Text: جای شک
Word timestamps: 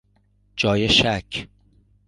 جای 0.55 0.89
شک 0.89 1.47